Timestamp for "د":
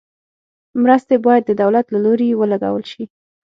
1.47-1.51